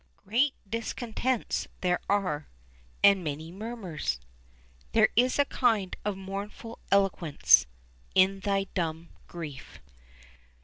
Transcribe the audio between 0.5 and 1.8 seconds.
discontents